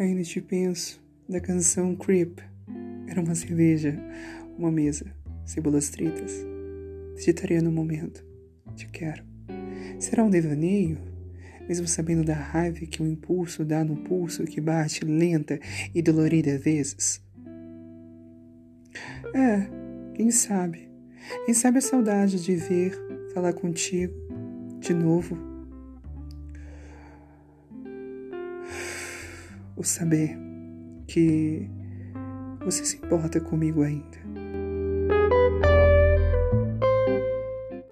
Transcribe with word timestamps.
Ainda 0.00 0.22
te 0.22 0.40
penso 0.40 0.98
da 1.28 1.38
canção 1.38 1.94
Creep. 1.94 2.38
Era 3.06 3.20
uma 3.20 3.34
cerveja, 3.34 4.00
uma 4.56 4.72
mesa, 4.72 5.14
cebolas 5.44 5.90
fritas. 5.90 6.32
Digitaria 7.16 7.60
no 7.60 7.70
momento. 7.70 8.24
Te 8.74 8.88
quero. 8.88 9.22
Será 9.98 10.24
um 10.24 10.30
devaneio? 10.30 10.96
Mesmo 11.68 11.86
sabendo 11.86 12.24
da 12.24 12.32
raiva 12.32 12.86
que 12.86 13.02
o 13.02 13.06
impulso 13.06 13.62
dá 13.62 13.84
no 13.84 13.94
pulso 13.98 14.44
que 14.44 14.58
bate 14.58 15.04
lenta 15.04 15.60
e 15.94 16.00
dolorida 16.00 16.56
vezes? 16.56 17.22
É, 19.34 19.68
quem 20.14 20.30
sabe? 20.30 20.88
Quem 21.44 21.52
sabe 21.52 21.76
a 21.76 21.82
saudade 21.82 22.42
de 22.42 22.56
ver, 22.56 22.98
falar 23.34 23.52
contigo 23.52 24.14
de 24.78 24.94
novo. 24.94 25.49
O 29.76 29.82
saber 29.82 30.36
que 31.06 31.68
você 32.64 32.84
se 32.84 32.96
importa 32.96 33.40
comigo 33.40 33.82
ainda. 33.82 34.18